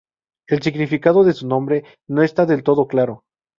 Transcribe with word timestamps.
El 0.47 0.63
significado 0.63 1.23
de 1.23 1.31
su 1.31 1.45
nombre 1.47 1.83
no 2.07 2.23
está 2.23 2.47
del 2.47 2.63
todo 2.63 2.87
claro. 2.87 3.23